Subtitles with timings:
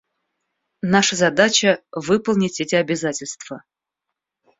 [0.81, 3.63] Наша задача— выполнить эти обязательства.